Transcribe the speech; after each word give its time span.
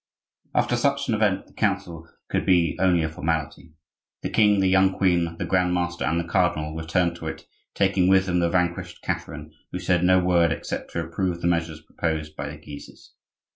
After 0.55 0.75
such 0.75 1.07
an 1.09 1.13
event 1.13 1.45
the 1.45 1.53
Council 1.53 2.07
could 2.27 2.43
be 2.43 2.75
only 2.79 3.03
a 3.03 3.07
formality. 3.07 3.73
The 4.23 4.31
king, 4.31 4.59
the 4.59 4.67
young 4.67 4.97
queen, 4.97 5.37
the 5.37 5.45
Grand 5.45 5.75
master, 5.75 6.05
and 6.05 6.19
the 6.19 6.23
cardinal 6.23 6.75
returned 6.75 7.15
to 7.17 7.27
it, 7.27 7.45
taking 7.75 8.07
with 8.07 8.25
them 8.25 8.39
the 8.39 8.49
vanquished 8.49 9.03
Catherine, 9.03 9.51
who 9.71 9.77
said 9.77 10.03
no 10.03 10.19
word 10.19 10.51
except 10.51 10.89
to 10.93 11.05
approve 11.05 11.41
the 11.41 11.47
measures 11.47 11.81
proposed 11.81 12.35
by 12.35 12.49
the 12.49 12.57
Guises. 12.57 13.13